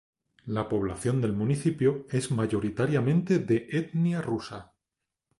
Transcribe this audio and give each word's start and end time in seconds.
La 0.47 0.67
población 0.67 1.21
del 1.21 1.31
municipio 1.33 2.07
es 2.09 2.31
mayoritariamente 2.31 3.37
de 3.37 3.67
etnia 3.71 4.19
rusa. 4.23 4.73